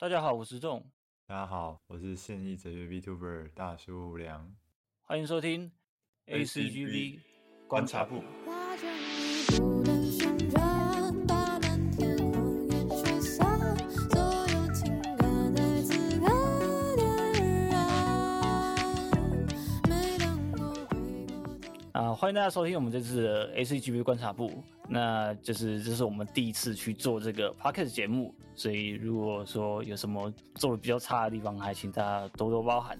[0.00, 0.80] 大家好，我是仲，
[1.26, 4.54] 大家好，我是现役哲学 VTuber 大叔梁，
[5.02, 5.72] 欢迎收听
[6.26, 7.18] ACGV
[7.66, 8.22] 观察部。
[22.20, 24.50] 欢迎大家收听我们这次的 ACGV 观察部。
[24.88, 32.98] 那就是这是我们第一次去做这个 podcast 节目，所以如果说有什么做的比较差的地方，还请大家多多包涵。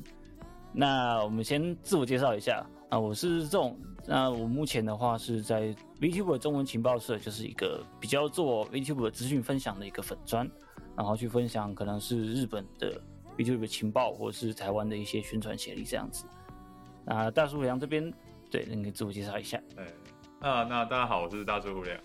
[0.73, 3.77] 那我们先自我介绍一下啊，我是仲。
[4.07, 10.48] 那我目前的话是在 VTuber 中文情报社，就是一个比较做 VTuber 资讯分享的一个粉专，
[10.97, 13.01] 然后去分享可能是日本的
[13.37, 16.25] VTuber 情报，或者是台湾的一些宣传协力这样子。
[17.07, 18.12] 啊大叔良这边，
[18.51, 19.61] 对，你可以自我介绍一下。
[19.77, 19.84] 哎，
[20.41, 21.97] 啊，那大家好，我是大叔胡亮。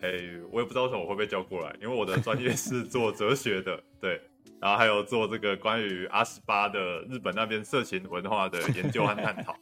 [0.00, 0.10] 哎，
[0.52, 4.20] 我也不知道为什么我会被叫过来，因为我的专业是做哲学的，对，
[4.60, 9.56] 然后还有做这个关于阿斯巴的日本那边色情文化的研究和探讨。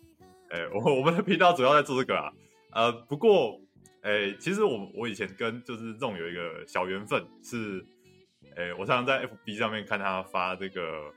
[0.51, 2.33] 哎，我我们的频道主要在做这个啊，
[2.73, 3.59] 呃，不过，
[4.03, 7.83] 哎，其实我我以前跟就是这种有一个小缘分是，
[8.57, 11.11] 哎，我常常在 FB 上面看他发这个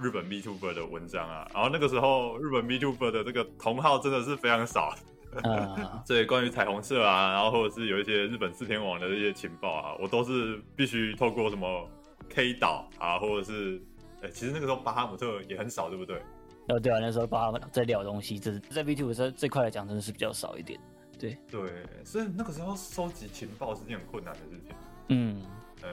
[0.00, 4.94] 日本 VTuber 的文章啊，然后那个时候日本 VTuber 的这个同号真的是非常少。
[5.44, 11.88] 啊， 所以关于彩虹社啊，然后或者是有一些日本四天王的这些情报啊，我都是必须透过什么
[12.28, 13.80] K 岛啊，或者是，
[14.22, 16.20] 哎、其实那个时候巴哈姆特也很少，对不对？
[16.68, 20.80] 哦对啊，那时候巴哈姆特在聊东西，这在 VTuber 这这块来讲，真的是比较少一点。
[21.16, 21.60] 对，对，
[22.04, 24.74] 所以那个时候收集情报是件很困难的事情。
[25.10, 25.40] 嗯，
[25.82, 25.88] 呃，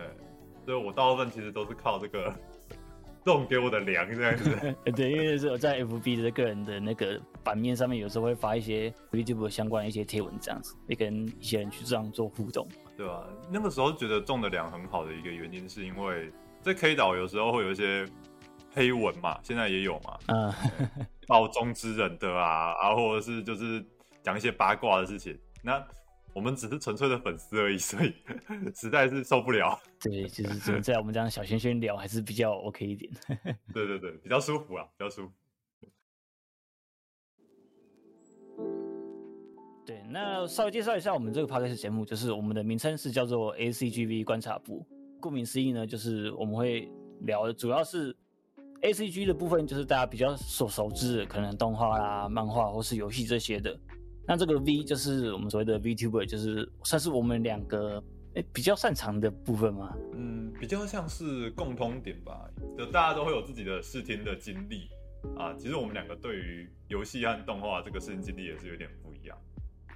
[0.65, 2.33] 所以我大部分其实都是靠这个
[3.27, 4.57] 送给我的粮这样子。
[4.85, 12.65] 呃对，因为是我在 FB 的个人的那个版面上面，有时候会发一些 VTuber 相关的一些贴文，这样子，会跟一些人去这样做互动。
[12.95, 18.05] 对吧、那个时候觉得种的粮很好的一个原因，是因为在 K 岛有时候会有一些
[18.73, 20.53] 黑文嘛，现在也有嘛，嗯，
[21.27, 23.83] 报中之人的啊，啊，或者是就是
[24.23, 25.37] 讲一些八卦的事情。
[25.61, 25.85] 那
[26.37, 28.13] 我们只是纯粹的粉丝而已，所以
[28.75, 29.75] 实在是受不了。
[29.99, 33.11] 对，就是只能在我们这样小轩轩聊，还是比较 OK 一点。
[33.73, 35.33] 对对对，比较舒服啊，比较舒服。
[39.83, 44.85] 对，那稍微介绍一下我们这个 podcast 节目，就是我们的名称是叫做 ACGV 观察部。
[45.19, 46.87] 顾名思义呢，就是我们会
[47.21, 48.15] 聊的主要是
[48.83, 53.75] ACG 的部分，就是大家比较所熟知的，可能动画啦、漫画或是游戏这些的。
[54.27, 59.95] 那这个 V 就是我们所谓的 VTuber，就是算是我们两个诶比较擅长的部分吗。
[60.13, 64.89] 嗯，比较像是共通点吧，就大家都会有自己的视听的经历
[65.37, 65.53] 啊。
[65.53, 69.37] 其实我们两个对于游戏和动画这个视听经历也是有点不一样。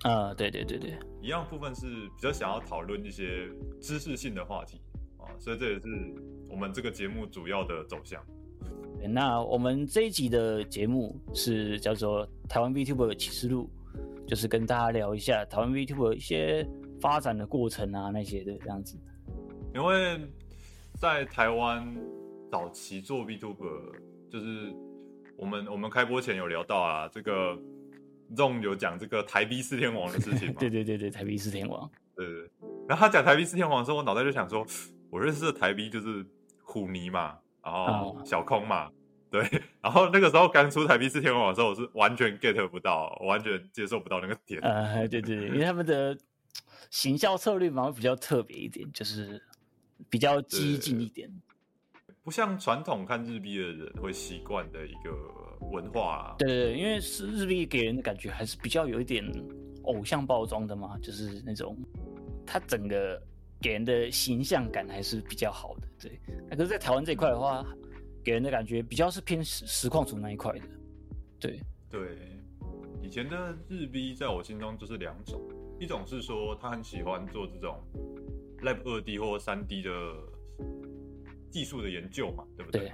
[0.04, 3.48] 啊、对对对对，一样部分是比较想要讨论一些
[3.80, 4.82] 知识性的话题
[5.20, 5.88] 啊，所以这也是
[6.50, 8.24] 我们这个节目主要的走向。
[9.10, 13.70] 那我们这一集的节目是叫做《台湾 VTuber 启示录》，
[14.32, 16.66] 就是跟大家聊一下台湾 VTuber 一些
[17.02, 18.98] 发展的过程啊那些的这样子。
[19.76, 20.22] 因为
[20.98, 21.86] 在台湾
[22.50, 23.94] 早期做 VTuber，
[24.30, 24.74] 就是
[25.36, 27.60] 我们我们开播前有聊到啊，这个
[28.34, 31.92] Zong 有讲这个台 B 四天王的事情嘛， 对对对对，台币四天王。
[32.16, 32.50] 对对对。
[32.88, 34.66] 然后他讲台 B 四天王的时候，我脑袋就想说，
[35.10, 36.26] 我认识的台 B 就是
[36.64, 38.90] 虎泥嘛，然后哦小空嘛，
[39.32, 39.42] 对。
[39.82, 44.62] 然后那个时候刚出台 B 四天王的时候，我是完全 get 不到，我完全接受不到那个点。
[44.62, 46.16] 呃，对对对，因为他们的
[46.92, 49.42] 行销策略嘛会比较特别一点，就是
[50.10, 51.32] 比较激进一点。
[52.24, 55.10] 不像传统看日币的人会习惯的一个
[55.72, 56.36] 文化、啊。
[56.38, 59.26] 对对对，因为是日币给人的感觉还是比较有一点
[59.84, 61.76] 偶像包装的嘛，就是那种
[62.46, 63.20] 它整个
[63.60, 65.88] 给人的形象感还是比较好的。
[66.00, 67.66] 对，那可是，在台湾这一块的话，
[68.24, 70.66] 给人的感觉比较是偏实实况组那一块的。
[71.40, 71.60] 对，
[71.90, 72.18] 对，
[73.02, 75.42] 以前的日 B 在我心中就是两种，
[75.80, 77.80] 一种是说他很喜欢做这种
[78.62, 79.92] Lab 二 D 或三 D 的
[81.50, 82.82] 技术的研究嘛，对不对？
[82.82, 82.92] 对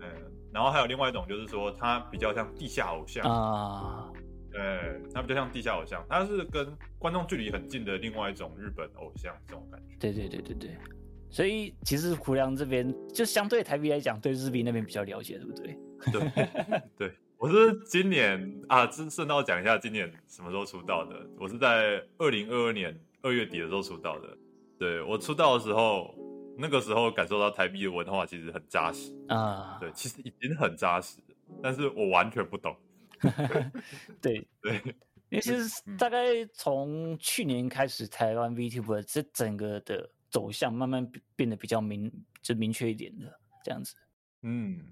[0.00, 0.08] 嗯，
[0.52, 4.10] 然后还有另外一种就是说他比较像地下偶像，啊、
[4.50, 9.94] 对，他比较像地下偶像，他是跟观众距离很近的另外一种日本偶像这种感觉。
[10.00, 10.76] 对对对对对。
[11.32, 15.78] 所以其实胡良这边就相对台币来讲，对日币那边比较了解，对不对？
[16.12, 21.26] 对 对，我是今年啊，顺顺道讲一下今年什么时候出道的。
[21.38, 24.36] 我是在二零二二年二月底的时候出道的。
[24.78, 26.14] 对我出道的时候，
[26.58, 29.10] 那个时候感受到台币的文化其实很扎实。
[29.28, 32.76] 啊、对，其实已经很扎实了，但是我完全不懂。
[34.20, 34.74] 对，对，
[35.30, 43.94] 因为其实大概从去年开始，台湾 VTuber 这整个的走向慢慢变变得比较明，就明确一点的这样子。
[44.40, 44.82] 嗯，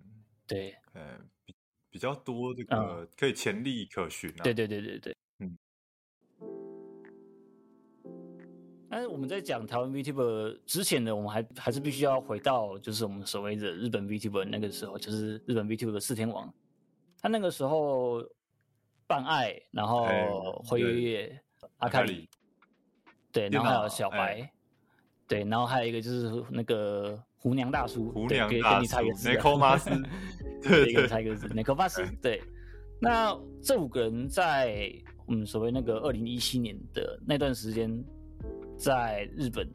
[0.46, 1.54] 对，呃，比
[1.90, 5.58] 比较多这个可以潜力可循对对对对对，嗯。
[8.90, 16.52] 但是我们在讲台湾 VTuber 之前呢，我们还还是必须要回到就是我们所谓的日本 VTuber 那个时候，就是日本 VTuber 的四天王，
[17.18, 18.22] 他那个时候
[19.06, 20.28] 办爱，然后哎
[20.64, 21.42] 辉对月月、
[21.78, 22.28] 阿阿卡里，
[23.32, 24.52] 对，然后还有小白，哎
[25.30, 29.90] 对，然后还有一个就是那个胡娘大叔，胡娘大叔给你猜一个字啊，内扣马斯
[30.60, 32.42] 对，对给你猜一个字， 内科巴斯，对。
[33.00, 34.92] 那这五个人在
[35.26, 37.88] 我们所谓那个二零一七年的那段时间，
[38.76, 39.66] 在日本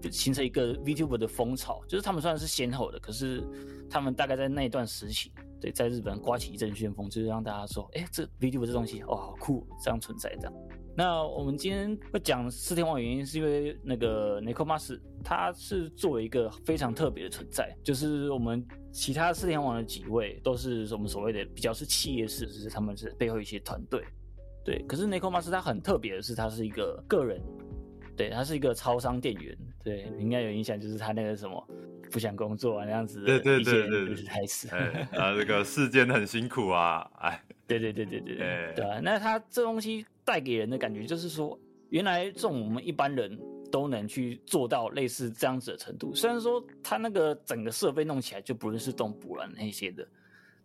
[0.00, 3.42] 就形成一个 VTuber 的风潮，就是他们虽然是先后的，可是
[3.90, 10.52] 他们大概在那一段时期，对，在日本刮起一阵旋风，就是让大家说，哎，这 VTuber 这东西，哇，好酷，这样存在这样。
[10.96, 24.04] 那我们今天会讲四天王，原因是因为那个 n i k o m a s 他是作为一个非常特别的存在，就是我们其他四天王的几位都是我们所谓的比较是企业式，就是他们是背后一些团队，
[24.64, 24.84] 对。
[24.86, 27.42] 可是 n i k o m a s 他很特别的是，他是一个个人，
[28.16, 31.68] 对，他是一个超商店员，对你应该有印象，就是他那个什么
[32.10, 39.00] 不想工作啊那样子的对对对对对就是台词，哎，啊，这个世间很辛苦啊，哎， 对对对对对对哎对啊！
[39.02, 41.58] 那它这东西带给人的感觉就是说，
[41.90, 43.38] 原来这种我们一般人
[43.70, 46.14] 都能去做到类似这样子的程度。
[46.14, 50.06] 虽然说它那个整个设备弄起来，就不论是动捕了那些的，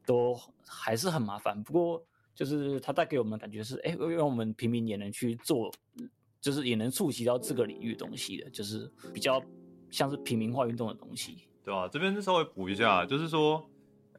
[0.06, 1.62] 都还是很麻烦。
[1.63, 2.04] 不过
[2.36, 5.72] 就是它带给我们的感觉是，哎，让我们平民也能去做，
[6.41, 9.41] 就是也能触及到这个领域的东西的，就是比较
[9.89, 11.45] 像是平民化运动的东西。
[11.62, 13.69] 对吧、这边稍微补一下，就是说，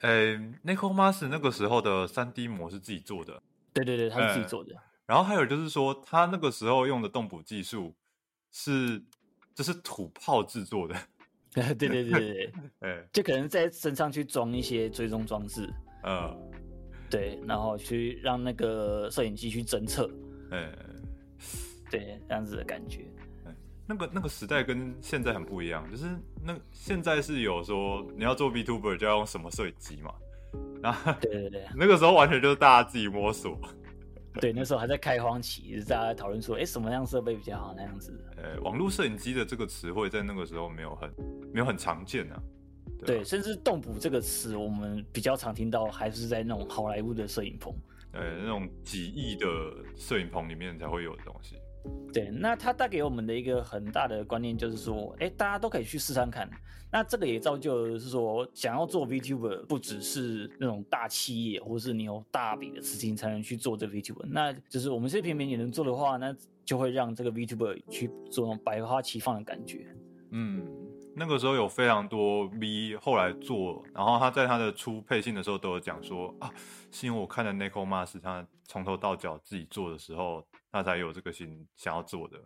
[0.03, 4.73] 诶 n i k o m a s 那个时候的三 D 模是自己做的，对对对，他是自己哎做的。
[5.07, 7.93] 然后还有就是说，他那个时候用的动捕技术
[8.53, 9.03] 是
[9.53, 10.95] 这是土炮制作的，
[11.53, 12.53] 对对对对对对，
[12.89, 15.69] 哎，就可能在身上去装一些追踪装置。
[16.05, 16.53] 嗯，
[17.11, 20.09] 对，然后去让那个摄影机去侦测，
[20.53, 20.73] 哎，
[21.91, 23.05] 对，这样子的感觉。
[23.87, 26.07] 那个那个时代跟现在很不一样，就是
[26.45, 30.15] 那现在是有说你要做 VTuber 就要用什么摄影机嘛，
[30.81, 33.59] 然后对对对 那个时候完全就是大家自己摸索，
[34.35, 38.43] 对，那时候还在开荒期，就是大家讨论说，哎，什么样设备比较好那样子的。
[38.43, 41.13] 呃，网络摄影机的这个词汇在那个时候没有很
[41.53, 42.41] 没有很常见啊，
[43.05, 47.75] 对，吧甚至“动捕”这个词，我们比较常听到，还是在那种好莱坞的摄影棚。
[48.13, 49.47] 呃，那种几亿的
[49.97, 51.57] 摄影棚里面才会有的东西。
[52.13, 56.51] 对，那它带给我们的一个很大的观念就是说，哎，大家都可以去试看看。
[56.93, 64.27] 那这个也造就是说，想要做 VTuber，不只是那种大企业，或是你有大笔的资金才能去做这个 VTuber。
[64.27, 66.35] 那就是我们这些平民也能做的话，那
[66.65, 69.87] 就会让这个 VTuber 去做那种百花齐放的感觉。
[70.33, 70.67] 嗯，
[71.15, 76.53] 那个时候有非常多 V 后来做，然后他在他的出配信的时候都有讲说啊，
[76.91, 82.39] 是因为我看了 Nico Mas 他从头到脚自己做的时候，他才有这个心想要做的。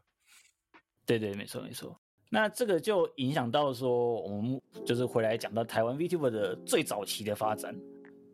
[1.07, 1.99] 对对，没错没错。
[2.31, 7.79] 那这个就影响到说，我们就是回来讲到台湾 VTuber 的最早期的发展。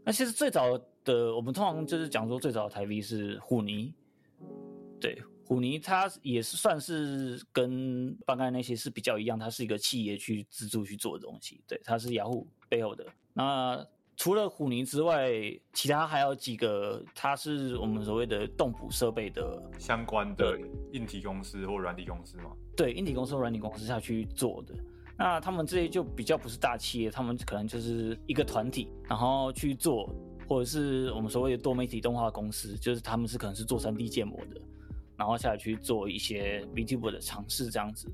[0.04, 3.92] 那其实最早的，我们通常就是讲说最早的台 V 是虎尼，
[4.98, 13.04] 对，虎尼它也是算是跟刚刚那些是比较一样，它是一个企业去资助去做的东西，对，它是雅虎背后的。
[13.34, 13.86] 那
[14.20, 15.32] 除了虎尼之外，
[15.72, 20.60] 其他还有几个，它是我们所谓的动捕设备的相关的
[20.92, 24.74] 硬体公司或软体公司吗，对硬体公司或软体公司下去做的。
[25.16, 30.14] 那他们这些就比较不是大企业，他们可能就是一个团体，然后去做，
[30.46, 34.60] 或者是我们所谓的多媒体动画公司，就是他们是可能是做三 D 建模的，
[35.16, 38.06] 然后下来去做一些 VTuber 的尝试这样子。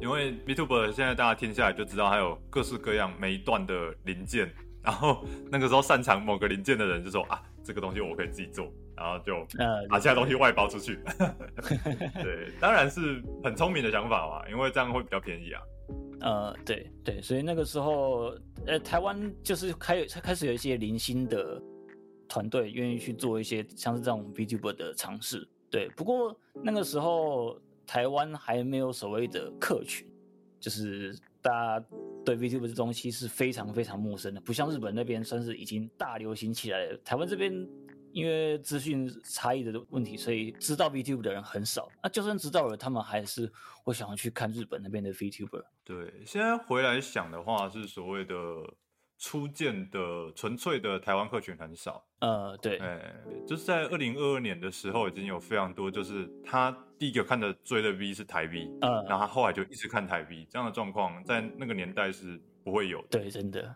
[0.00, 4.50] 因为 VTuber 现在大家听下来就知道，还有各式各样每一段的零件，
[4.84, 10.98] 然后那个时候擅长某个零件的人就说啊，这个东西我可以自己做，然后就呃，把其他东西外包出去。
[12.22, 15.62] 对，当然是很聪明的想法嘛，因为这样会比较便宜啊。
[16.20, 18.34] 呃，对对，所以那个时候，
[18.66, 21.60] 呃，台湾就是开开始有一些零星的
[22.28, 25.46] 团队愿意去做一些像是这种 VTuber 的尝试。
[25.70, 30.06] 对，不过那个时候台湾还没有所谓的客群，
[30.60, 31.86] 就是大家
[32.24, 36.96] 对 VTuber 这东西是非常非常陌生的，不像日本那边算是已经大流行起来了。
[37.04, 37.52] 台湾这边
[38.12, 41.88] 因为资讯差异的问题，所以知道 VTuber 的人很少。
[42.02, 43.50] 那就算知道了，他们还是
[43.82, 45.64] 会想要去看日本那边的 VTuber。
[45.84, 48.34] 对，现在回来想的话，是所谓的
[49.18, 52.04] 初见的纯粹的台湾客群很少。
[52.20, 53.14] 呃，对，哎，
[53.46, 63.18] 就是在二零二二年的时候，已经有非常多，就是他第一个看的追的 V 是台 V，呃然，后他后来就一直看台 V，这样的状况在那个年代是不会有的。
[63.18, 63.74] 对，真的，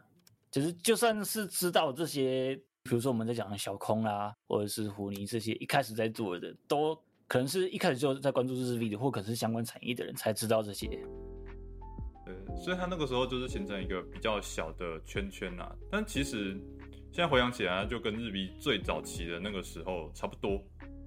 [0.50, 6.95] 就是就算是知道这些，比如说我们在讲的小空啦，或者是胡尼这些一开始在做的，都
[7.26, 10.88] 可能是一开始就在关注日式 V 的，或可能是相关产业的人才知道这些。
[12.58, 16.52] 对，所以他那个时候就是形成一个比较小的圈圈呐、但其实
[17.12, 20.62] 现在回想起来，就跟日币最早期的那个时候差不多，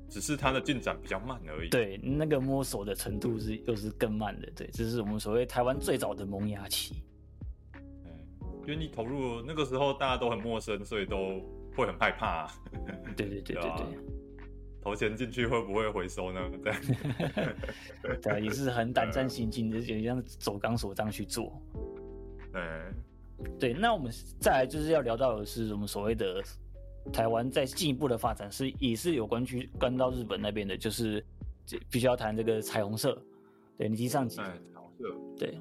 [0.09, 4.51] 只是它的进展比较慢而已。，对，那个摸索的程度是又是更慢的。
[4.55, 7.03] 对，这是我们所谓台湾最早的萌芽期。
[7.75, 7.81] 嗯，
[8.63, 11.39] 因为你投入那个时候大家都很陌生，所以都
[11.75, 12.51] 会很害怕、啊，
[13.15, 14.10] 对对对对对。
[14.81, 16.41] 投钱进去会不会回收呢？
[16.63, 16.81] 这样。
[18.21, 21.61] 对，啊也是很胆战心惊的，有点像走钢索这样去做。
[22.51, 22.61] 对，
[23.59, 26.43] 对，那我们再来就是要聊到的是我们所谓的
[27.13, 31.23] 台湾在进一步的发展是也是有关去关到日本那边的，就是
[31.65, 33.21] 这必须要谈这个彩虹色。
[33.77, 35.15] 对，你提上集，彩虹色。
[35.37, 35.59] 对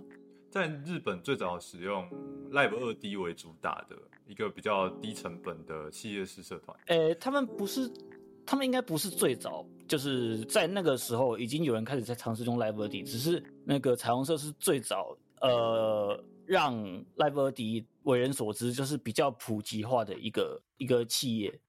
[0.51, 2.05] 在日本最早使用
[2.51, 3.97] Live 二 D 为主打的
[4.27, 6.77] 一个比较低成本的企业式社团。
[6.89, 7.89] 呃，他们不是，
[8.51, 16.75] 他们应该不是最早，就是在那个时候已经有人开始在尝试用 Live 2D，只是那个彩虹社是最早，呃，让
[17.15, 21.61] Live 2D 为人所知，就是比较普及化的一个一个企业。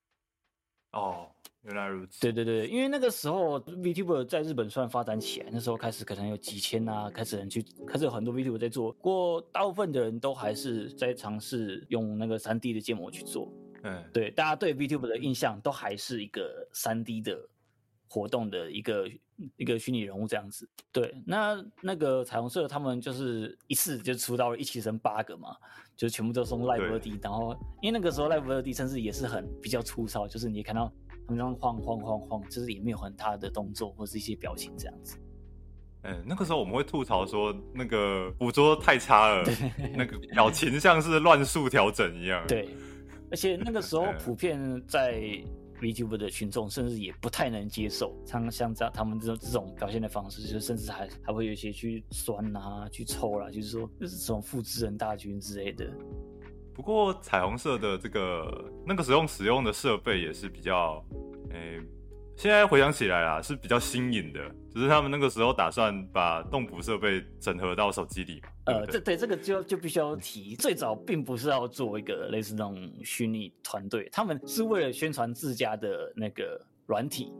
[0.93, 1.29] 哦，
[1.61, 2.19] 原来如此。
[2.19, 13.47] 对对对，因为那个时候 VTuber 在日本算发展起来，那时候开始可能有几千啊，开始人去，开始有很多 VTuber 在做，不过大部分的人都还是在尝试用那个3 D 的建模去做。
[13.83, 17.37] 嗯，对，大家对 VTuber 的印象都还是一个三 D 的
[18.07, 19.09] 活动的一个
[19.55, 20.67] 一个虚拟人物这样子。
[20.91, 25.55] 对，那那个彩虹社他们就是一次就出到了一起生八个嘛，
[25.95, 30.91] 就全部都送 Live 对二 D，然后因为那个时候 Live 二 D 甚至也是很比较粗糙，就是你看到
[31.25, 35.17] 他们这样晃晃晃晃，就是也没有很大的动作或是一些表情这样子。
[36.03, 39.43] 嗯，那个时候我们会吐槽说那个捕捉太差了，
[39.95, 42.67] 那个表情像是乱数调整一样。，对，
[43.31, 45.19] 而且那个时候嗯普遍在
[45.79, 55.91] VTuber 的群众，甚至也不太能接受像像这样他们这种这种表现的方式，就是甚至还还会有一些去酸啊、去抽啦，就是说这是什么复制人大军之类的。
[56.73, 61.03] 不过彩虹色的这个那个时候使用的设备也是比较，
[61.49, 61.81] 诶、
[62.37, 64.39] 现在回想起来啊，是比较新颖的，
[64.73, 77.31] 只是他们那个时候打算把动捕设备整合到手机里呃，这对这个就就必须要提，最早并不是要做一个类似那种虚拟团队，他们是为了宣传自家的那个软体，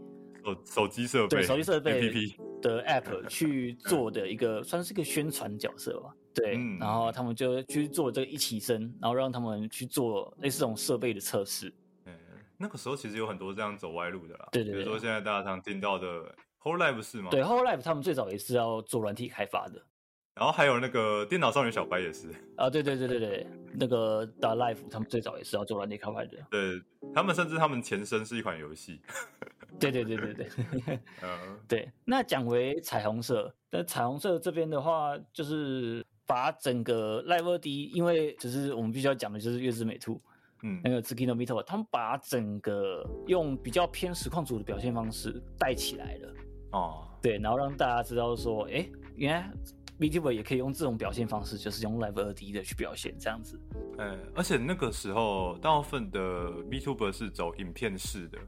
[0.43, 6.13] 手手机设备，对手机设备 APP，的 app 去做的一个算是一个宣传角色吧。
[6.33, 11.74] 对，嗯然后他们就去做这个一起身，然后让他们去做类似这种设备的测试。
[12.62, 16.08] 嗯，那个时候其实有很多这样走歪路的啦，对对对比如说现在大家常听到的
[16.62, 17.30] Whole Life 是吗？
[17.32, 19.82] 对，Whole Life 他们最早也是要做软体开发的。
[20.34, 26.38] 然后还有那个电脑少女小白也是，啊，对对对对对，那个 Da Life 他们最早也是要做软体开发的。
[26.50, 26.82] 对
[27.13, 29.01] 他们甚至他们前身是一款游戏，
[29.77, 30.50] 对对对对对
[31.22, 31.91] 嗯， 对。
[32.06, 40.20] 那讲回彩虹色，那彩虹色这边的话，就是把整个 Live 2D，因为只是我们必须要讲的就是月之美兔，
[40.63, 46.34] 嗯那个 Tsukino Mito，他们把整个用比较偏实况组的表现方式带起来了，
[46.72, 49.51] 哦，对，然后让大家知道说，哎，原来
[50.00, 53.60] VTuber 也可以用这种表现方式，就是用 Live 二 D 的去表现这样子。
[53.98, 56.20] 呃，而且那个时候大部分的
[56.70, 58.39] VTuber 是走影片式的，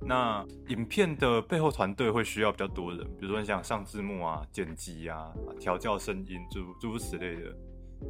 [0.00, 7.56] 那影片的背后团队会需要比较多人，比如说你想上字幕啊、剪辑啊、调教声音诸诸如此类的，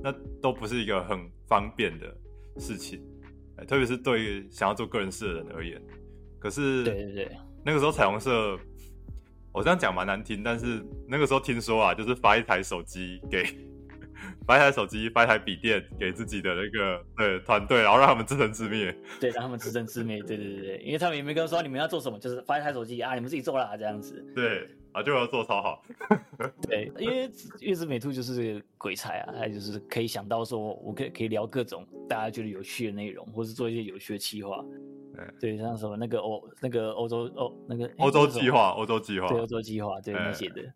[0.03, 2.07] 那都不是一个很方便的
[2.59, 3.18] 事情，呃
[3.67, 5.81] 特别是对于想要做个人事的人而言。
[6.39, 8.57] 可是，对对对，那个时候彩虹社，
[9.53, 13.45] 我这样讲蛮难听，但是那个时候听说啊，就是发一台手机给
[14.47, 18.97] 发一台手机，发一台笔电给自己的那个对团队，然后让他们自生自灭。
[19.21, 20.23] 对，让他们自生自灭。
[20.23, 24.25] 对对对对，因为他们也没跟我说你们要做什么，就是发一台手机啊，你们自己做啦这样子。
[24.35, 25.83] 对，啊，就要做超好。
[26.63, 27.31] 对，因为
[27.61, 34.65] 月之美兔就是鬼才啊，他就是可以想到说，我可以可以聊各种大家觉得有趣的内容，或是做一些有趣的企划。
[35.41, 40.73] 对对，像什么那个欧那个欧洲欧那个欧洲计划，欧洲计划对，欧洲计划，对哎那些的。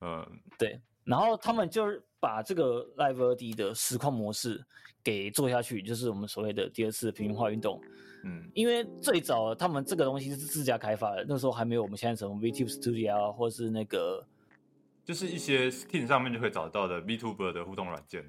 [0.00, 0.26] 嗯，
[0.58, 4.64] 对，然后他们就是把这个 Live 二 D 的实况模式
[5.02, 7.80] 给做下去，就是我们所谓的第二次平民化运动。
[8.24, 14.26] 嗯，因为最早他们这个东西是自家开发的，那时候还没有我们现在什么 VTube Studio 啊，或是那个
[15.04, 18.28] 就是一些 Steam 上面就可以找到的 VTuber 的互动软件。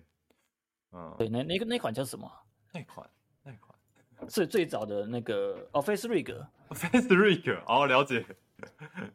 [0.91, 2.31] 嗯，对那那个那款叫什么？
[2.71, 3.09] 那款
[3.43, 3.75] 那款
[4.29, 8.23] 是最早的那个 Office Rig，Office Rig，哦，了解，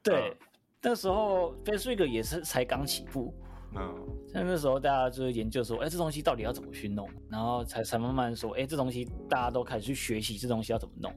[0.03, 0.37] 对，嗯
[0.83, 3.33] 那时候 Face Rig 也是才刚起步，
[3.77, 3.95] 嗯
[4.33, 11.13] 像那时候大家就是研究说，哎、这东西到底要怎么去弄，然后才才慢慢说，哎、这东西大家都开始去学习这东西要怎么弄。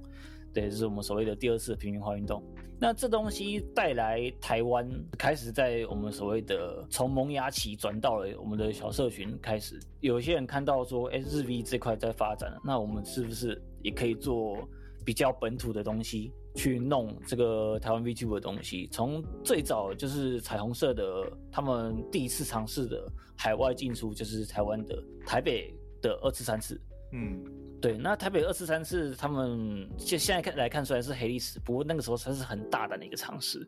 [0.53, 2.43] 对，这是我们所谓的第二次平民化运动。
[2.79, 4.87] 那这东西带来台湾
[5.17, 14.57] 开始在我们所谓的从萌芽期转到了我们的小社群开始，有些人看到说，哎、日 V 这块在发展了，那我们是不是也可以做
[15.03, 18.89] 比较本土的东西，去弄这个台湾 VTuber 的东西？
[18.91, 25.71] 从最早就是彩虹社的他们第一次尝试的海外进出，就是台湾的台北
[26.01, 26.81] 的二次三次。
[27.13, 27.41] 嗯
[27.79, 33.65] 对，那台北二次三次，他们现现在看来看出来是黑历史，不过那个时候算是很大胆的一个尝试。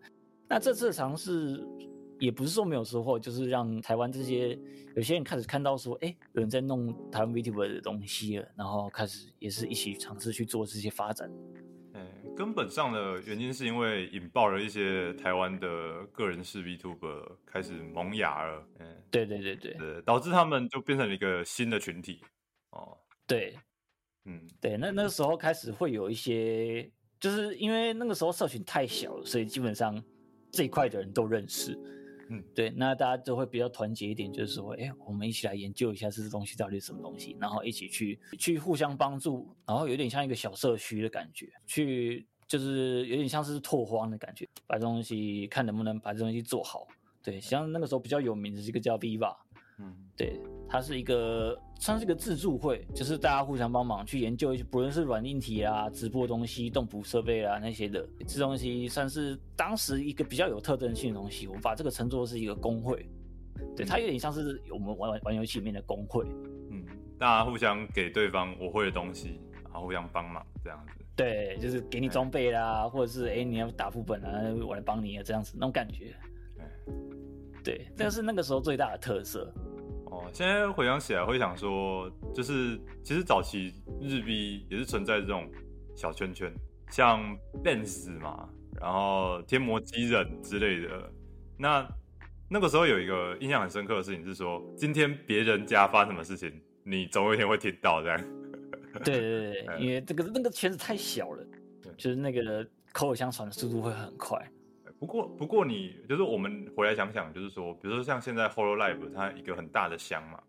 [0.47, 1.63] 那这次的尝试
[2.19, 4.59] 也不是说没有收获，就是让台湾这些
[4.95, 11.31] 有些人开始看到说，哎，有人在弄台湾 VTuber 的东西了，然后开始也是一起尝试去做这些发展。
[12.39, 19.73] 哎，根本上的原因是因为引爆了一些台湾的个人式 VTuber 开始萌芽了，嗯，对对对对。
[19.73, 22.21] 对，导致他们就变成了一个新的群体，
[22.71, 23.53] 哦，对。
[24.23, 24.47] 嗯。
[24.61, 30.01] 对，那那个时候开始会有一些，就是因为那个时候社群太小了，所以基本上
[30.49, 31.77] 这一块的人都认识。
[32.31, 46.87] 嗯，对，那大家就会比较团结一点，就是说，哎，我们一起来研究一下这东西到底是什么东西，然后一起去去互相帮助，然后有点像一个小社区的感觉，去就是有点像是拓荒的感觉，把这东西看能不能把这东西做好。
[47.21, 49.35] 对，像那个时候比较有名的是一个叫 Viva，
[49.77, 61.45] 嗯对，它是一个算是一个自助会，就是大家互相帮忙去研究一些，不论是软硬体啊、直播东西、动捕设备啊那些的，这东西算是当时一个比较有特征性的东西。
[61.45, 63.07] 我把这个称作是一个工会，
[63.75, 66.25] 对，它有点像是我们玩玩玩游戏里面的工会。
[66.71, 66.83] 嗯，
[67.19, 69.39] 大家互相给对方我会的东西，
[69.71, 76.15] 然后互相帮忙这样子，对，就是给你装备啦，或者是哎、你要打副本啊，我来帮你啊，这样子那种感觉。
[76.59, 76.65] 哎
[77.63, 79.53] 对，这个是那个时候最大的特色。
[80.05, 85.47] 哦，现在回想起来会想说，就是其实早期日币也是存在这种
[85.95, 86.51] 小圈圈，
[86.89, 87.21] 像
[87.63, 91.11] Benz 嘛，然后天魔机人之类的。
[91.57, 91.87] 那
[92.49, 96.51] 那个时候有一个印象很深刻的事情是说，今天别人家发生什么事情，
[96.83, 98.17] 你总有一天会听到这样。
[99.03, 101.45] 对对对因为这个那个圈子太小了，
[101.97, 104.51] 就是那个口口相传的速度会很快。
[104.99, 110.41] 不过，不过你就是我们回来想想，就是说，比如说像现在 Hololive 它一个很大的箱嘛，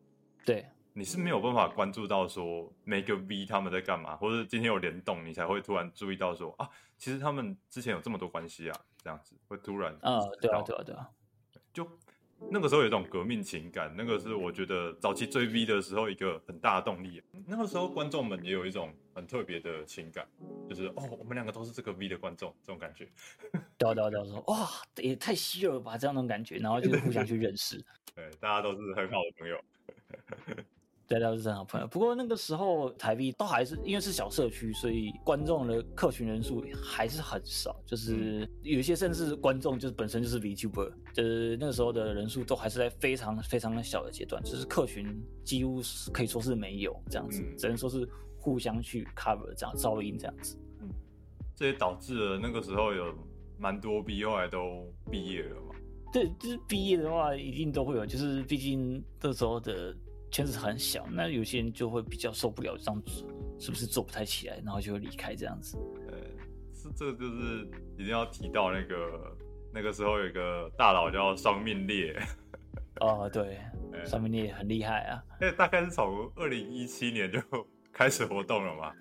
[0.45, 0.67] 对。
[0.93, 11.09] 你是没有办法关注到说每个 V 他们在干嘛，或者今天有联动，你才会突然注意到说啊，其实他们之前有这么多关系啊，这样子会突然啊、对啊对啊对啊，
[11.73, 11.89] 就
[12.49, 17.23] 那个时候有一种革命情感，那个是我觉得早期追 V 的时候一个很大的动力。
[17.47, 20.27] 那个时候观众们也有一种很特别的情感，
[20.69, 23.09] 就是哦，我们两个都是这个 V 的观众，这种感觉。
[23.77, 27.77] 对啊对啊对啊，说哇也太稀有了吧，这样那种感觉，然后就是互相去认识，
[28.15, 29.61] 对，大家都是很好的朋友。
[31.11, 31.87] 大家都是很好朋友。
[31.89, 50.57] 不过那个时候台币都还是因为是小社区，所以观众的客群人数还是很少，就是有一些甚至观众就是本身就是 VTuber，就是那个时候的人数都还是在非常非常的小的阶段，就是客群几乎是可以说是没有这样子，嗯只能说是互相去 cover 这样噪音这样子。
[51.57, 53.13] 这也导致了那个时候有
[53.59, 55.75] 蛮多 B 后来都毕业了嘛。
[56.13, 59.95] 对，就是毕业的话，一定都会有，就是毕竟那时候的
[60.31, 63.25] 圈子很小，那有些人就会比较受不了这样子，
[63.59, 65.77] 是不是做不太起来，然后就会离开这样子。
[66.09, 66.17] 呃，
[66.73, 67.67] 是这个就是
[67.99, 69.37] 一定要提到那个
[69.75, 72.17] 那个时候有一个大佬叫双命烈，
[73.01, 73.59] 哦，对，
[73.93, 75.23] 哎上面你也很厉害啊。
[75.41, 77.41] 那大概是从二零一七年就
[77.93, 78.93] 开始活动了嘛。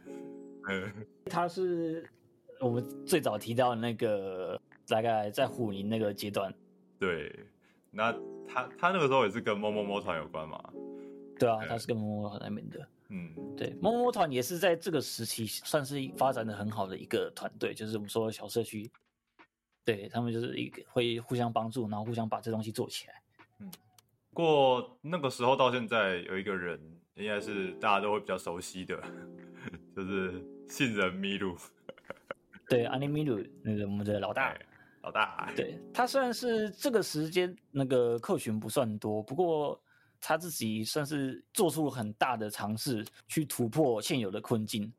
[0.70, 0.92] 嗯，
[1.30, 2.08] 他是
[2.60, 6.54] 我们最早提到那个，大概在虎林那个阶段，
[7.00, 7.34] 对，
[7.92, 8.12] 那
[8.48, 10.62] 他他那个时候也是跟某某某团有关嘛。
[11.40, 12.88] 对啊，哎他是跟摸摸团那边的。
[13.10, 18.92] 嗯，对，摸摸团也是在这个时期算是发展的很好的一个团队，就是我们说的小社区。
[19.86, 23.24] 对他们就是一个会互相帮助，然后互相把这东西做起来。
[24.30, 26.80] 不过那个时候到现在有一个人，
[27.16, 29.02] 应该是大家都会比较熟悉的，
[29.96, 31.58] 就是杏仁麋鹿，
[32.68, 34.62] 对，阿尼米鲁那个我们的老大，哎
[35.02, 35.52] 老大。
[35.56, 39.82] 对他虽然是这个时间那个客群不算多，不过
[40.22, 44.92] 他自己算是做出了很大的尝试，去突破现有的困境。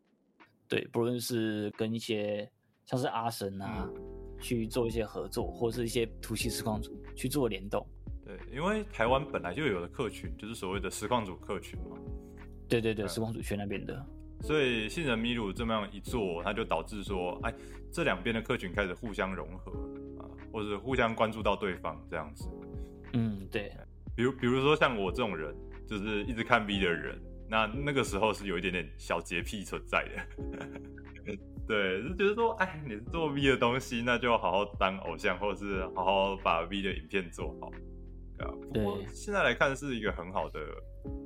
[0.68, 2.48] 对，不论是跟一些
[2.87, 3.88] 像是阿神啊，
[4.40, 7.87] 去做一些合作，或是一些图西实况组去做联动。
[8.24, 11.96] 对，因为台湾本来就有的客群，就是所谓的实况组客群嘛。
[12.68, 14.06] 对对对，嗯时光主圈那边的，
[14.42, 17.52] 所以信人米鲁这么样一做，它就导致说，哎，
[17.90, 19.72] 这两边的客群开始互相融合
[20.20, 22.48] 啊，或者互相关注到对方这样子。
[23.14, 23.72] 嗯，对，
[24.16, 25.55] 比如比如说像我这种人，
[25.87, 31.37] 就是一直看 V 的人，那那个时候是有一点点小洁癖存在的。
[31.66, 37.70] 对，就觉得说，哎，你是做 V 的东西，那就好好当偶像，或者是好好把 V 的影片做好。
[38.37, 40.61] 对啊，不过现在来看是一个很好的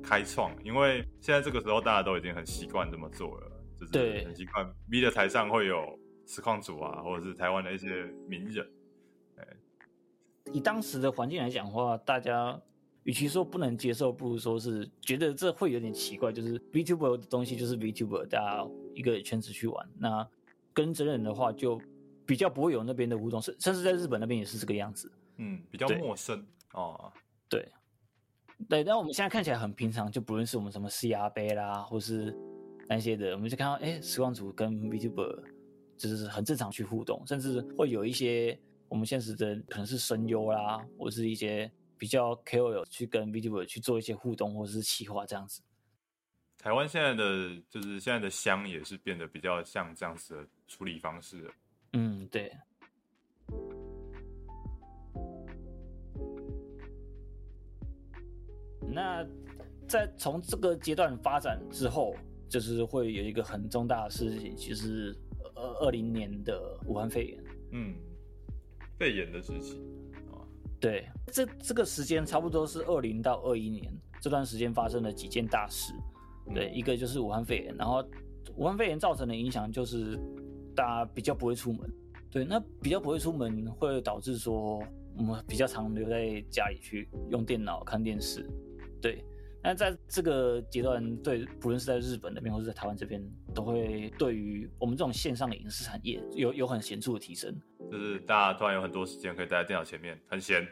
[0.03, 8.67] 开创，因为现在这个时候大家都已经很习惯这么做了，就是对很习惯 V 的台上会有实况组啊，或者是台湾的一些名人。
[10.53, 12.61] 以当时的环境来讲的话，大家
[13.05, 16.31] 与其说不能接受，不如说是觉得这会有点奇怪。
[16.31, 19.89] 就是 VTuber 的东西就是 VTuber，大家一个圈子去玩。
[19.97, 20.27] 那
[20.73, 21.79] 跟真人的话，就
[22.25, 25.11] 比较不会有那边的互动，甚甚至在日本那边也是这个样子。
[25.37, 27.11] 嗯，比较陌生哦。
[27.47, 27.71] 对，
[28.67, 32.35] 对，但我们现在看起来很平常，就不论是我们什么 CR 杯啦，或是
[32.89, 35.43] 那些的，我们就看到，哎，时光组跟 VTuber
[35.95, 45.61] 就是很正常去互动，甚至会有一些我们现实的可能是声优啦，或是一些比较 KOL 去跟 VTuber 去做一些互动，或者是企划这样子。
[46.57, 51.49] 台湾现在的就是现在的香也是变得比较像这样子的处理方式。
[51.93, 52.51] 嗯，对。
[58.87, 59.23] 那
[59.87, 62.15] 在从这个阶段发展之后，
[62.49, 65.15] 就是会有一个很重大的事情，就是
[65.53, 67.43] 二二零年的武汉肺炎。
[67.71, 67.95] 嗯，
[68.97, 69.94] 肺炎的时期啊，
[70.79, 75.93] 对，这这个时间差不多是二零到二一年这段时间发生了几件大事。
[76.53, 78.07] 对，一个就是武汉肺炎，然后
[78.55, 80.19] 武汉肺炎造成的影响就是
[80.75, 81.89] 大家比较不会出门。
[82.29, 84.79] 对，那比较不会出门会导致说
[85.17, 88.47] 我们比较常留在家里去用电脑看电视。
[89.01, 89.23] 对，
[89.65, 93.19] 那在这个阶段，对，不论是在日本那边或是在台湾这边，
[93.51, 97.51] 都会对于我们这种线上的影视产业有有很显著的提升。
[97.91, 100.67] 就是大家突然有很多时间可以待在电脑前面，很闲，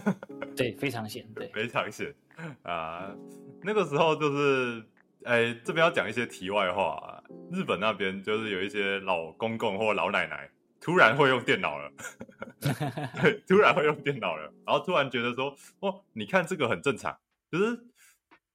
[0.56, 2.14] 对，非常闲，对，非常闲
[2.62, 3.14] 啊。
[3.62, 4.82] 那个时候就是，
[5.24, 7.22] 哎，这边要讲一些题外话、啊。
[7.52, 10.48] 日本那边就是有一些老公公或老奶奶
[10.80, 11.92] 突然会用电脑了，
[13.20, 17.14] 对，突然会用电脑了，然后突然觉得说，哦，你看这个很正常，
[17.50, 17.78] 就是，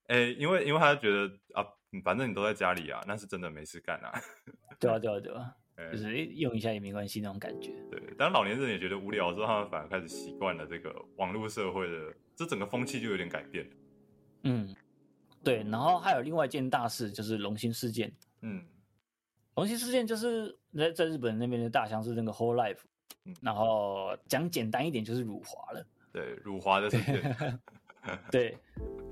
[0.08, 1.66] 哎，因为因为他觉得啊，
[2.04, 4.12] 反正你都在家里啊，那是真的没事干啊。
[4.80, 7.72] 对啊，对啊，对啊， 哎就是用一下也没关系那种感觉。
[7.90, 13.76] 对，当老年人也觉得无聊的时候，他们反而开始习惯了这个网络社会的，这整个风气就有点改变了。
[14.44, 14.76] 嗯，
[15.44, 18.12] 对，然后还有另外一件大事就是龙兴事件。
[18.42, 18.66] 嗯
[19.56, 22.80] 龙兴事件就是在在日本那边的大象是那个 Whole Life，
[23.26, 25.86] 嗯然后讲简单一点就是辱华了。
[26.12, 27.22] 对，辱华的事件，
[28.32, 28.58] 对，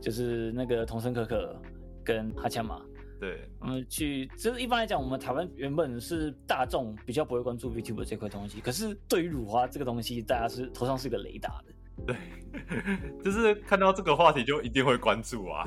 [0.01, 1.62] 就是那个童声可可
[2.04, 2.82] 跟哈恰马，
[3.19, 11.73] 对，我们去，就是一般来讲，我们台湾原本是大众比较不会关注 VTuber 这块东西，可是对于辱华这个东西，大家是头上是个雷达的。
[12.08, 12.15] 对，
[13.23, 15.63] 就是看到这个话题就一定会关注啊。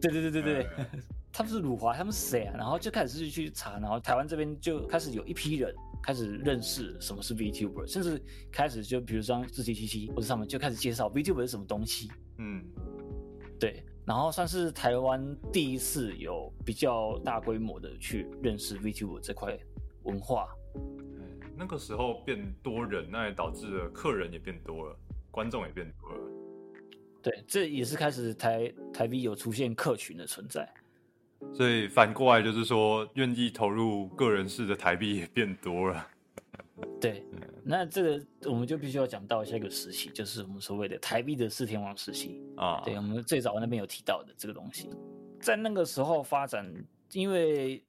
[0.00, 0.86] 对对对对对，呃
[1.32, 2.54] 他们是辱华，他们是谁啊？
[2.58, 12.10] 然后就开始去去查，然后台湾这边就开始有一批人开始认识什么是 VTuber，甚至开始就比如说像自七七七或者他们就开始介绍 VTuber 是什么东西。
[12.42, 12.64] 嗯，
[13.58, 19.58] 对，然后算是台湾第一次有比较大规模的去认识 VTuber 这块
[20.04, 20.48] 文化。
[20.74, 24.96] 哎那个时候变多人，那也导致了客人也变多了，
[25.30, 26.18] 观众也变多了。
[27.20, 30.66] 对，这也是开始台台 V 有出现客群的存在。
[31.52, 36.06] 所以反过来就是说，愿意投入个人式的台币也变多了。
[37.00, 37.24] 对，
[37.64, 42.42] 那这个我们就必须要讲到下一个时期，就是我们所谓的台币的四天王时期。
[42.56, 44.90] 啊，对，我们最早那边有提到的这个东西，
[45.40, 46.70] 在那个时候发展，
[47.12, 47.82] 因为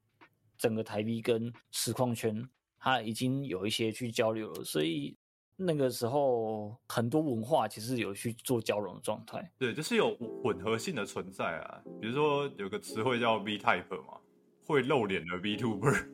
[0.58, 2.48] 整个台币跟实况圈
[2.80, 5.18] 它已经有一些去交流了，所以
[5.58, 9.52] 那个时候很多文化其实有去做交融的状态。
[9.58, 11.84] 对，就是有混合性的存在啊。
[12.00, 14.18] 比如说有个词汇叫 V Type 嘛，
[14.66, 16.08] 会露脸的 VTuber，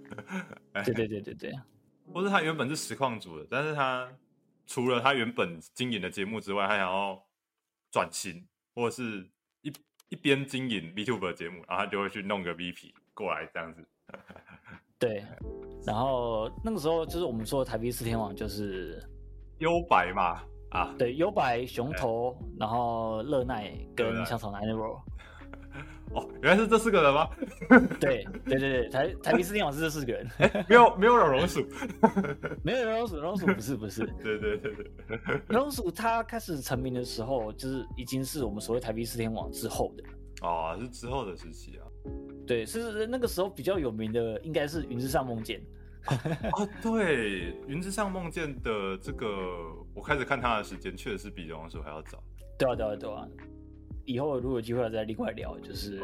[0.73, 1.53] 哎对对对对对，
[2.13, 4.10] 或是他原本是实况组的，但是他
[4.65, 7.22] 除了他原本经营的节目之外，他想要
[7.91, 9.30] 转型，或者是
[9.62, 9.72] 一
[10.10, 13.86] 一边经营 VTuber 节目，然后他就会去弄个 VP 过来这样子。
[15.00, 15.24] 对，
[15.86, 19.04] 然后那个时候就是我们说的台币四天王，就是
[19.60, 20.41] 优白嘛，
[20.72, 25.00] 啊，对优白、熊头，然后乐奈跟奈香草奶肉。
[26.13, 27.30] 哦，原来是这四个人吗？
[28.00, 30.28] 对对对对，台台币四天王是这四个人，
[30.70, 31.66] 没有没有老榕鼠。
[32.63, 34.06] 没有龙鼠，榕鼠不是不是。
[34.24, 40.04] 对对对对，榕鼠它开始成名的时候，就是已经是我们所谓台币四天王之后的。
[40.42, 41.84] 哦，是之后的时期啊。
[42.46, 45.60] 对，是那个时候比较有名的，应该是《云之上梦见》。
[46.54, 49.28] 哦，对，《云之上梦见》的这个，
[49.94, 52.24] 我开始看他的时间确实是比《荣耀书》还要早。
[52.58, 53.28] 对啊，对啊，对啊。
[54.08, 56.02] 以后如果有机会再另外聊，就是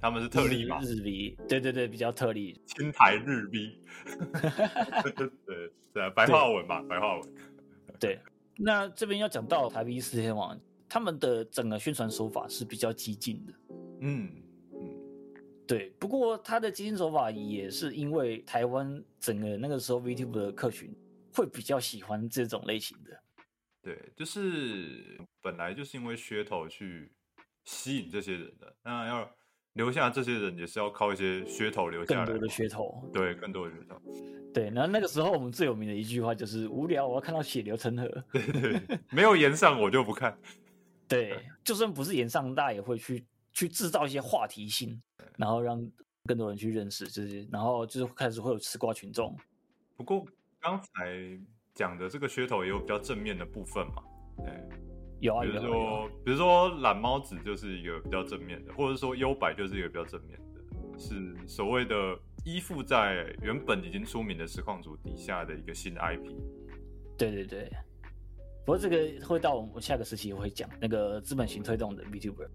[0.00, 2.60] 他们是特例嘛，日 V，对对对，比较特例。
[2.66, 3.78] 青台日 V，
[5.46, 7.34] 对对啊，白话文吧，白话文。
[8.00, 8.18] 对，
[8.56, 13.52] 那这边要讲到台币四天王，他们的整个宣传手法是比较激进的。
[14.00, 14.30] 嗯
[14.72, 14.78] 嗯，
[15.66, 20.92] 对，不过他的激进手法也是因为台湾整个那个时候 VTube 的客群
[21.32, 23.10] 会比较喜欢这种类型的。
[23.80, 27.10] 对，就是本来就是因为噱头去
[27.68, 29.30] 吸引这些人的，那要
[29.74, 33.10] 留下这些人也是要靠一些噱头留下来，更多的噱头。
[33.12, 34.00] 对，更多的噱头。
[34.54, 40.36] 对，然后那个时候我们最有名的一句话就是“无聊，我要看到血流成河对对，没有延上我就不看。
[41.06, 44.98] ”。对，就算不是延上，大家也会去去制造一些话题性，
[45.36, 45.78] 然后让
[46.24, 49.36] 更多人去认识这些，然后就是开始会有吃瓜群众。
[49.94, 50.24] 不过
[50.58, 51.38] 刚才
[51.74, 54.02] 讲的这个噱头也有比较正面的部分嘛，
[54.38, 54.97] 对。
[55.20, 66.34] 有啊，比如说，比如说懒猫子就是一个比较正面的，或者说优白就是一个比较正面的，是所谓的依附在原本已经出名的实况组底下的一个新 IP。
[67.16, 67.68] 对对对。
[68.64, 72.46] 不过这个会到我们下个时期会讲那个资本型推动的 VTuber。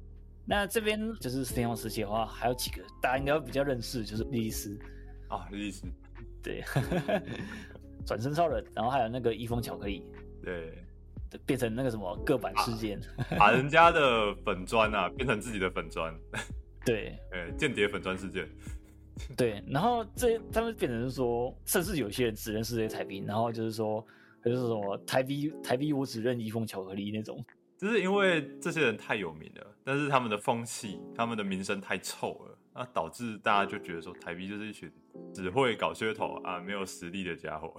[0.46, 4.78] 那这边就是四天王时期的话，还有几个大家应该会比较认识，就是莉莉丝，
[5.28, 5.88] 啊，意思
[6.44, 6.62] 对，
[8.06, 10.04] 转身超人，然后还有那个一封巧克力，
[10.44, 10.78] 对，
[11.46, 13.00] 变成那个什么各版事件，
[13.38, 16.14] 把人家的粉砖啊变成自己的粉砖，
[16.86, 18.48] 对呃，间谍粉砖事件，
[19.38, 24.06] 对，然后这他们变成是说，甚至有些人只认识这些台币，然后就是说，
[24.44, 27.44] 就是什么台币台币我只认一封巧克力那种，
[27.78, 34.92] 就是因为这些人太有名了，但是他们的风气、他们的名声太臭了，那导致大家就觉得说台币就是一群
[35.34, 37.74] 只会搞噱头啊、没有实力的家伙。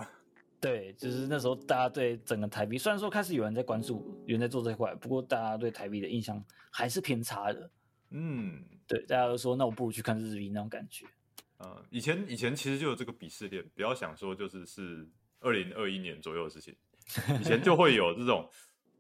[0.64, 7.70] 对，就是那时候大家对整个台币，虽然说开始有人在关注，有人在做这一块，不过大家对台币的印象还是偏差的。
[8.12, 11.05] 嗯，对，大家都说那我不如去看日币那种感觉。
[11.59, 15.07] 嗯，以前以前其实就有这个鄙视链，不要想说就是是
[15.40, 16.74] 二零二一年左右的事情，
[17.38, 18.48] 以前就会有这种，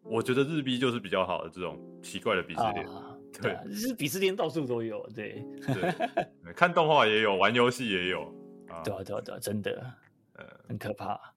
[0.02, 2.86] 我觉得日币就是比较好的这种奇怪的鄙视链。
[2.86, 8.22] 啊，对对啊，就是鄙视链到处都有，对，对， 看动画也有，玩游戏也有
[8.68, 8.82] 啊。
[8.82, 9.94] 对啊，对啊，对啊，真的
[10.34, 11.33] 呃，很可怕。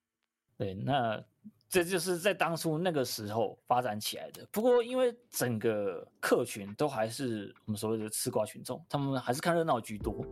[0.57, 1.23] 对，那
[1.69, 4.47] 这就是在当初那个时候发展起来的。
[4.51, 10.25] 不过，因为整个客群都还是我们所谓的吃瓜群众，他们还是看热闹居多。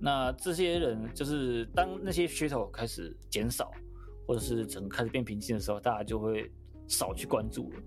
[0.00, 3.72] 那这些人就是当那些噱头开始减少，
[4.26, 6.50] 或者是整个开始变平静的时候，大家就会
[6.86, 7.82] 少去关注了。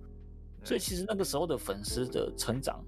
[0.64, 2.84] 所以其实那个时候的粉丝的成长，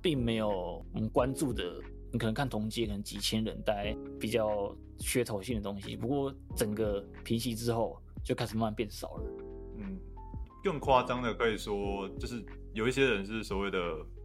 [0.00, 0.48] 并没有
[0.94, 1.64] 我们关注的。
[2.12, 5.94] 你可能看同届可能几千人，大概比较噱头性的东西。
[5.94, 9.24] 不过整个平息之后，就开始慢慢变少了。
[9.78, 9.98] 嗯，
[10.62, 13.78] 更夸张的可以说，就是有一些人是所谓的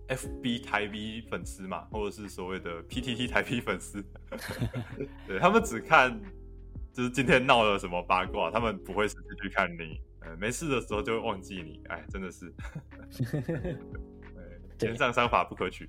[0.07, 4.03] FB 台 V 粉丝嘛，或者是所谓的 PTT 台 V 粉丝，
[5.27, 6.19] 对他们只看
[6.93, 9.99] 就是今天闹了什么八卦，他们不会实际去看你。
[10.21, 12.51] 呃，没事的时候就会忘记你，哎，真的是，
[14.77, 15.87] 天上商法不可取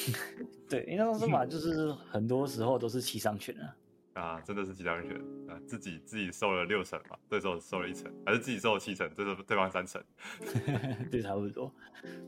[0.68, 3.74] 对，因为那种说法就是很多时候都是欺上权啊。
[4.14, 5.16] 啊，真的是几张权
[5.48, 10.02] 啊，自己自己收了六成嘛，对手收了一成，还是自己收了七成，对手对方三成，
[11.10, 11.72] 对，差不多。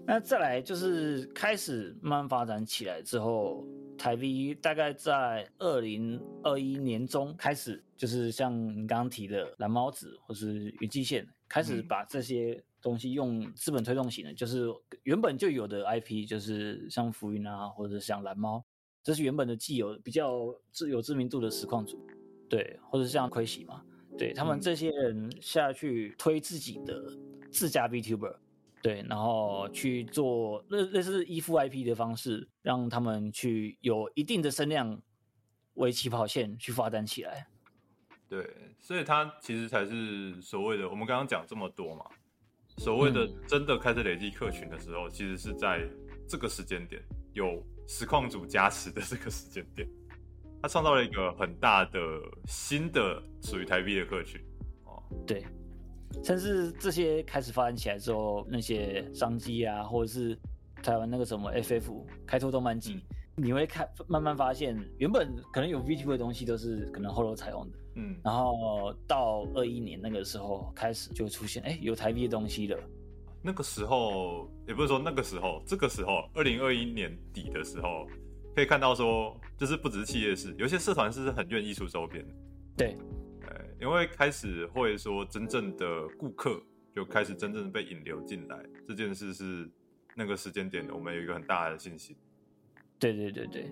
[0.06, 3.66] 那再来就是开始慢慢发展起来之后，
[3.98, 11.86] 台 V 大概在二零二一年中开始，就是像你刚刚提的蓝猫子或是云际线，开始嗯。
[11.88, 14.66] 把这些东西用资本推动型的，就是
[15.02, 18.64] 原本就有的 IP，就是像浮云啊，或者像蓝猫，
[19.04, 22.04] 这是原本的既有比较知有知名度的实况组，
[22.48, 23.84] 对，或者像亏喜嘛，
[24.18, 27.04] 对他们嗯这些人下去推自己的
[27.52, 28.34] 自家 VTuber，
[28.82, 34.98] 对，然后去做类类似依附 IP 的方式，让他们去有一定的声量
[35.74, 37.46] 为起跑线去发展起来。
[38.26, 38.48] 对，
[38.80, 42.06] 所以他其实才是所谓的我们刚刚讲这么多嘛，
[42.78, 45.86] 所谓的嗯真的开始累积客群的时候，其实是在
[46.26, 47.02] 这个时间点
[47.34, 49.88] 有实况组加持的这个时间点，
[50.62, 52.00] 他创造了一个很大的
[52.46, 54.40] 新的属于台币的客群。
[54.84, 55.44] 哦，对，
[56.22, 60.38] 甚至这些开始发展起来之后，那些商机啊，或者是
[60.82, 63.00] 台湾那个什么 FF 开拓动漫季，
[63.36, 72.78] 你会看慢慢发现，原本可能有 VTuber 的东西都是可能后楼采用的，嗯，然后到二一年那个时候开始就出现，哎，有台币的东西了。
[73.46, 78.08] 那个时候也不是说那个时候，这个时候二零二一年底的时候，
[78.56, 82.34] 可以看到说，就是不只是企业是，有些社团是很愿意出周边的。
[82.74, 82.96] 对，
[83.42, 86.58] 呃，因为开始会说真正的顾客
[86.94, 89.70] 就开始真正被引流进来，这件事是
[90.16, 92.16] 那个时间点我们有一个很大的信心。
[92.98, 93.70] 对对对对。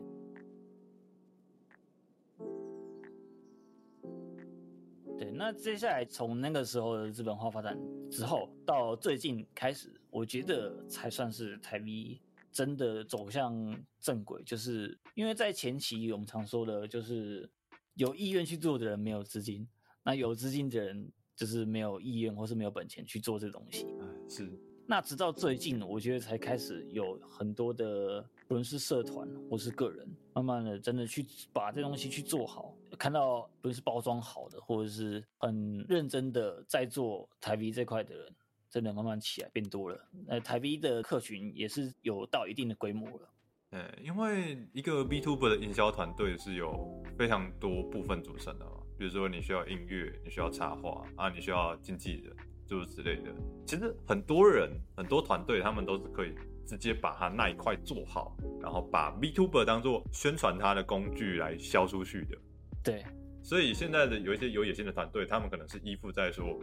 [5.23, 7.79] 对，那接下来从那个时候的资本化发展
[8.11, 13.55] 之后，到最近开始，我觉得才算是台币真的走向
[14.01, 17.49] 正轨，就是因为在前期我们常说的，就是
[17.95, 19.69] 有意愿去做的人没有资金，
[20.03, 23.87] 那有资金的人就是没有意愿或是没有本钱去做这东西。
[24.01, 24.51] 嗯，是，
[24.89, 30.05] 那直到最近，我觉得才开始有很多的，不论是社团或是个人，
[30.35, 38.33] 慢慢的真的去把这东西去做好，看到不是包装好的，或者是很认真的在做台 V 这块的人，
[38.71, 40.01] 真的慢慢起来变多了。
[40.25, 43.29] 那，台 V 的客群也是有到一定的规模了。
[43.71, 52.33] 呃，因为一个 B to B 的营销团队是有非常多部分组成的嘛，比如说你需要音乐，你需要插画啊，你需要经纪人，
[52.69, 53.35] 诸如此类的。
[53.67, 62.38] 其实很多人、很多团队，他们都是可以直接把它那一块做好，然后把 B to B 当做宣传它的工具来销出去的。
[62.83, 63.05] 对，
[63.42, 66.59] 所以现在的有一些有野心的团队，他们可能是依附在说，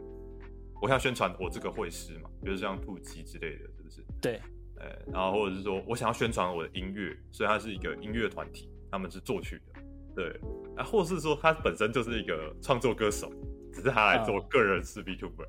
[0.82, 4.04] 我想宣传我这个会师嘛，比如像兔鸡之类的，是不是？
[4.22, 4.42] 对，
[4.78, 9.82] 呃，然后或者是说我想要宣传我的音乐，所以它是一个音乐团体，他们是作曲的，
[10.16, 10.40] 对，
[10.76, 13.32] 啊，或是说他本身就是一个创作歌手，
[13.74, 14.46] 只是他来做啊。
[14.50, 15.44] 个人式 B to B，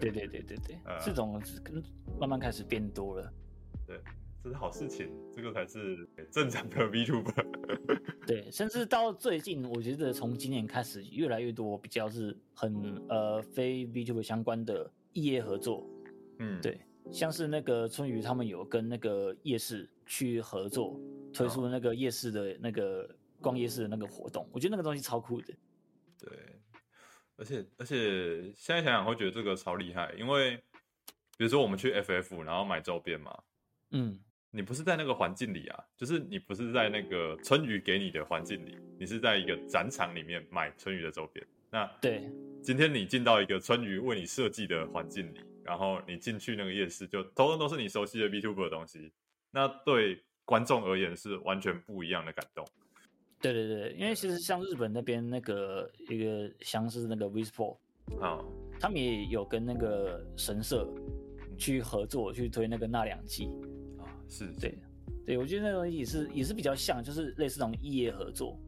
[0.00, 1.82] 对对对对对，呃 这种跟
[2.18, 3.32] 慢慢开始变多了。
[3.86, 3.98] 对，
[4.44, 7.02] 这是好事情，这个才是正常的 B，
[8.28, 15.88] 对，甚至到最近，我觉得从今年开始，越来越多比较是很呃非 B 相关的异业合作，
[16.40, 16.78] 嗯，对，
[17.10, 21.00] 像是那个春雨他们有跟那个夜市去合作，
[21.32, 23.08] 推出那个夜市的那个
[23.40, 25.54] 逛夜市的那个活动，我觉得那个东西超酷的。
[26.18, 26.30] 对，
[27.36, 30.58] 而且而且现在想想会觉得这个超厉害，因为
[31.38, 33.42] 比如说我们去 FF 然后买周边嘛，
[33.92, 34.18] 嗯，
[34.54, 41.44] 你不是在那个环境里啊，就是你不是在那个春雨给你的环境里，你是在一个展场里面买春雨的周边。
[41.72, 42.30] 那对
[42.62, 49.10] 今天你进到一个春雨为你设计的环境里，然后你进去那个夜市，就通通都是你熟悉的 B Tuber 的东西，
[49.50, 52.64] 那对观众而言是完全不一样的感动。
[53.40, 57.76] 对对对，因为其实像日本那边那个一个像是那个 w i s p o
[58.20, 58.38] 啊、
[58.78, 60.88] 他们也有跟那个神社
[61.58, 63.50] 去合作，去推那个纳凉季。
[64.24, 64.78] 啊，是，是对，
[65.26, 68.58] 对，我觉得那东西也是也是比较像，就是类似那种异业合作。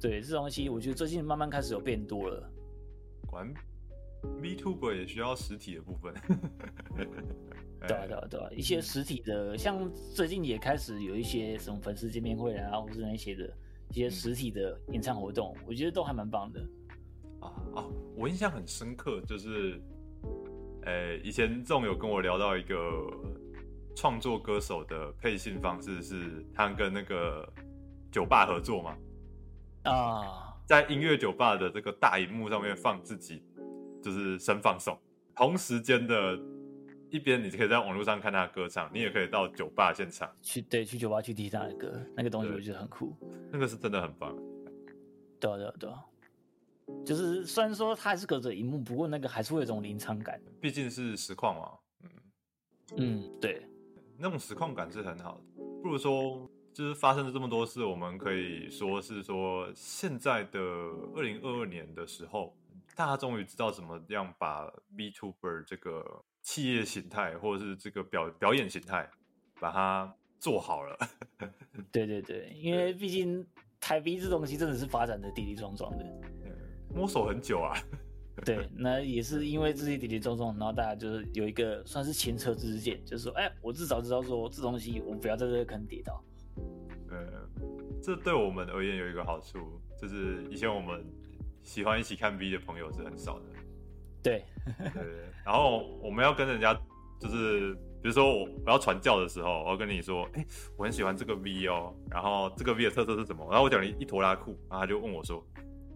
[0.00, 2.50] 对，这东西我觉得最近慢慢开始有变多了。
[3.26, 3.52] 果然
[4.40, 6.14] B Tuber 也需要实体的部分。
[7.86, 13.50] 对啊，对啊，对啊，一些实体的，像最近也开始有一些什么粉丝见面会啊，或是那些的
[13.90, 16.60] 一些实体的演唱活动，我觉得都还蛮棒的。
[17.40, 17.88] 啊啊！
[18.16, 19.80] 我印象很深刻，就是，
[20.82, 22.76] 呃，以前仲有跟我聊到一个
[23.94, 27.46] 创作歌手的配信方式，是他跟那个
[28.10, 28.96] 酒吧合作吗，
[29.84, 33.42] 啊，在音乐酒吧的这个大荧幕上面放自己
[34.02, 34.98] 就是声放送，
[35.34, 36.38] 同时间的
[37.10, 43.14] 一边你可以在网络上看他的歌唱，你也可以到酒吧现场，去对去酒吧去听他的歌，那个东西我觉得很酷。
[43.50, 44.34] 那个是真的很棒。
[45.40, 46.04] 对啊，对啊，对啊，
[47.04, 50.40] 就是虽然说他还是隔着荧幕，不过那个还是会有一种临场感。
[50.60, 51.70] 毕竟是实况嘛，
[52.02, 52.10] 嗯，
[52.98, 53.66] 嗯，对，
[54.20, 55.62] 那种实况感是很好的。
[55.82, 62.54] 不如说，就是发生了这么多事，我们可以说是说，现在的二零二二年的时候，
[62.94, 69.08] 大家终于知道怎么样把 B Tuber 这个企业形态或者是这个表表演形态，
[69.58, 70.98] 把它做好了。
[71.90, 73.46] 对对对，因为毕竟
[73.80, 76.04] 台币这东西真的是发展的跌跌撞撞的。
[76.94, 77.72] 摸索很久啊，
[78.46, 86.22] 对，那也是因为这些跌跌撞撞，然后大家就是有一个算是前车之鉴，就是说，哎，我至少知道说这东西我不要在这个坑跌倒。
[87.10, 87.26] 呃，
[88.02, 89.58] 这对我们而言有一个好处，
[90.00, 91.04] 就是以前我们
[91.62, 93.44] 喜欢一起看 V 的朋友是很少的。
[94.22, 94.44] 对，
[94.94, 95.02] 对，
[95.44, 96.74] 然后我们要跟人家
[97.18, 100.46] 就是，比如说我我要传教的时候，我要跟你说，哎、
[100.76, 103.46] 我很喜欢这个 V 哦，然后这个 V 的特色是什么？
[103.50, 105.44] 然后我讲了一坨拉裤，然后他就问我说，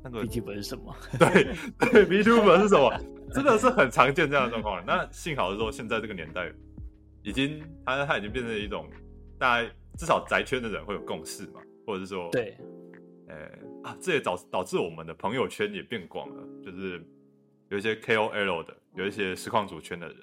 [0.04, 0.94] 那个 B T 本是什么？
[1.18, 1.44] 对
[1.90, 2.92] 对 V Tuber 是什么？
[3.32, 4.84] 真的是很常见这样的状况。
[4.86, 6.52] 那幸好是说现在这个年代，
[7.22, 8.86] 已经它它已经变成一种
[9.38, 12.54] 大家至少宅圈的人会有共识嘛，或者是说，对，
[13.28, 13.36] 呃
[13.82, 17.02] 啊，这也导导致我们的朋友圈也变广了，就是
[17.70, 20.16] 有一些 KOL 的，有一些实况主圈的人，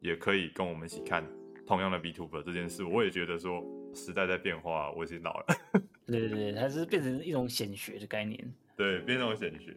[0.00, 1.26] 也可以跟我们一起看
[1.66, 5.46] 同样的 B Tuber 这件事，我也觉得说时代在变化，我已经老了，
[6.06, 8.54] 对对对，它是变成一种显学的概念。
[8.76, 9.76] 对，变成显学。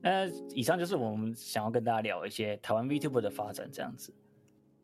[0.00, 4.14] 那以上就是我们想要跟大家聊一些台湾 VTuber 的发展这样子。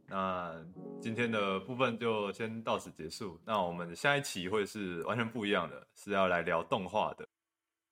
[0.07, 0.55] 那
[1.01, 3.41] 今天的部分就先到此结束。
[3.45, 7.29] 那我们下一期会是完全不一样的，是要来聊动画的。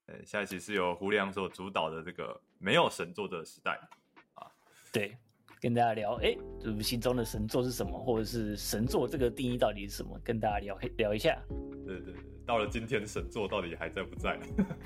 [0.07, 3.81] 呃，下一期是由胡良所主导的这个没有神作的时代。
[4.93, 5.17] 对，
[5.63, 11.41] 跟大家聊，哎，我们心中的神作是什么，或者是神作这个定义到底是什么，跟大家聊聊一下。
[11.87, 14.37] 对对对，到了今天神作到底还在不在？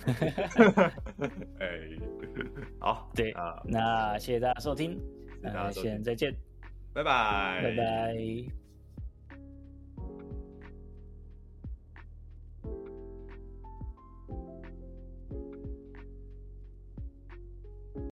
[1.61, 1.81] 哎，
[2.79, 5.01] 好，对啊，那谢谢大家收听，
[5.41, 6.31] 那现在再见，
[6.93, 8.66] 拜拜，拜拜。